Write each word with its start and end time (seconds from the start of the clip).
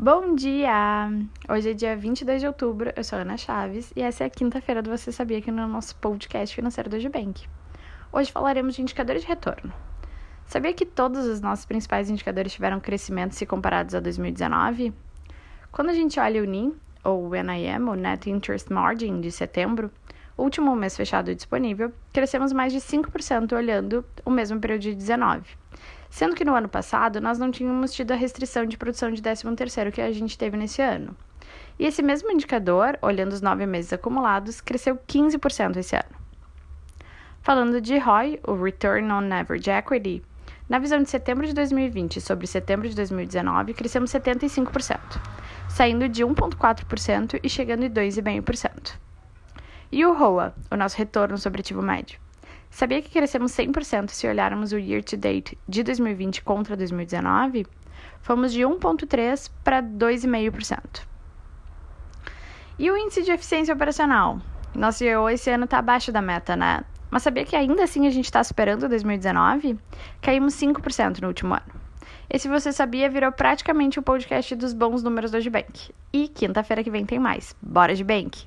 Bom 0.00 0.36
dia! 0.36 1.10
Hoje 1.48 1.72
é 1.72 1.74
dia 1.74 1.96
22 1.96 2.40
de 2.40 2.46
outubro, 2.46 2.92
eu 2.94 3.02
sou 3.02 3.18
Ana 3.18 3.36
Chaves 3.36 3.92
e 3.96 4.00
essa 4.00 4.22
é 4.22 4.28
a 4.28 4.30
quinta-feira 4.30 4.80
do 4.80 4.90
Você 4.90 5.10
Sabia 5.10 5.38
aqui 5.38 5.50
no 5.50 5.66
nosso 5.66 5.96
podcast 5.96 6.54
financeiro 6.54 6.88
do 6.88 7.00
Gibank. 7.00 7.48
Hoje 8.12 8.30
falaremos 8.30 8.76
de 8.76 8.82
indicadores 8.82 9.22
de 9.22 9.28
retorno. 9.28 9.72
Sabia 10.46 10.72
que 10.72 10.86
todos 10.86 11.26
os 11.26 11.40
nossos 11.40 11.66
principais 11.66 12.08
indicadores 12.08 12.52
tiveram 12.52 12.78
crescimento 12.78 13.34
se 13.34 13.44
comparados 13.44 13.92
a 13.92 13.98
2019? 13.98 14.94
Quando 15.72 15.88
a 15.88 15.94
gente 15.94 16.20
olha 16.20 16.44
o 16.44 16.46
NIM, 16.46 16.76
ou 17.02 17.28
NIM, 17.30 17.88
o 17.88 17.94
Net 17.96 18.30
Interest 18.30 18.72
Margin, 18.72 19.20
de 19.20 19.32
setembro, 19.32 19.90
último 20.36 20.76
mês 20.76 20.96
fechado 20.96 21.34
disponível, 21.34 21.92
crescemos 22.12 22.52
mais 22.52 22.72
de 22.72 22.78
5% 22.78 23.52
olhando 23.52 24.04
o 24.24 24.30
mesmo 24.30 24.60
período 24.60 24.82
de 24.82 24.94
19 24.94 25.42
Sendo 26.10 26.34
que 26.34 26.44
no 26.44 26.54
ano 26.54 26.68
passado 26.68 27.20
nós 27.20 27.38
não 27.38 27.50
tínhamos 27.50 27.92
tido 27.92 28.12
a 28.12 28.16
restrição 28.16 28.64
de 28.64 28.78
produção 28.78 29.10
de 29.12 29.22
13º 29.22 29.92
que 29.92 30.00
a 30.00 30.10
gente 30.12 30.38
teve 30.38 30.56
nesse 30.56 30.80
ano. 30.82 31.16
E 31.78 31.86
esse 31.86 32.02
mesmo 32.02 32.30
indicador, 32.30 32.98
olhando 33.00 33.32
os 33.32 33.40
nove 33.40 33.64
meses 33.66 33.92
acumulados, 33.92 34.60
cresceu 34.60 34.96
15% 34.96 35.76
esse 35.76 35.94
ano. 35.94 36.18
Falando 37.40 37.80
de 37.80 37.96
ROI, 37.98 38.40
o 38.46 38.54
Return 38.54 39.10
on 39.12 39.32
Average 39.32 39.70
Equity, 39.70 40.22
na 40.68 40.78
visão 40.78 41.02
de 41.02 41.08
setembro 41.08 41.46
de 41.46 41.54
2020 41.54 42.20
sobre 42.20 42.46
setembro 42.46 42.88
de 42.88 42.94
2019, 42.94 43.72
crescemos 43.74 44.10
75%, 44.10 44.98
saindo 45.68 46.08
de 46.08 46.24
1,4% 46.24 47.40
e 47.42 47.48
chegando 47.48 47.84
em 47.84 47.90
2,5%. 47.90 48.96
E 49.90 50.04
o 50.04 50.12
ROA, 50.12 50.54
o 50.70 50.76
nosso 50.76 50.98
retorno 50.98 51.38
sobre 51.38 51.60
ativo 51.60 51.80
médio? 51.80 52.20
Sabia 52.70 53.02
que 53.02 53.10
crescemos 53.10 53.52
100% 53.52 54.10
se 54.10 54.28
olharmos 54.28 54.72
o 54.72 54.78
year 54.78 55.02
to 55.02 55.16
date 55.16 55.58
de 55.68 55.82
2020 55.82 56.42
contra 56.42 56.76
2019? 56.76 57.66
Fomos 58.20 58.52
de 58.52 58.60
1,3% 58.60 59.50
para 59.64 59.82
2,5%. 59.82 61.06
E 62.78 62.90
o 62.90 62.96
índice 62.96 63.22
de 63.22 63.32
eficiência 63.32 63.74
operacional? 63.74 64.38
Nosso 64.74 65.02
IO 65.02 65.28
esse 65.28 65.50
ano 65.50 65.64
está 65.64 65.78
abaixo 65.78 66.12
da 66.12 66.22
meta, 66.22 66.54
né? 66.54 66.84
Mas 67.10 67.22
sabia 67.22 67.44
que 67.44 67.56
ainda 67.56 67.82
assim 67.82 68.06
a 68.06 68.10
gente 68.10 68.26
está 68.26 68.44
superando 68.44 68.88
2019? 68.88 69.78
Caímos 70.20 70.54
5% 70.54 71.20
no 71.20 71.28
último 71.28 71.54
ano. 71.54 71.88
Esse 72.30 72.46
Você 72.46 72.70
Sabia 72.70 73.08
virou 73.08 73.32
praticamente 73.32 73.98
o 73.98 74.02
podcast 74.02 74.54
dos 74.54 74.74
bons 74.74 75.02
números 75.02 75.30
do 75.30 75.50
Bank. 75.50 75.90
E 76.12 76.28
quinta-feira 76.28 76.84
que 76.84 76.90
vem 76.90 77.06
tem 77.06 77.18
mais. 77.18 77.56
Bora 77.62 77.94
de 77.94 78.04
Bank! 78.04 78.44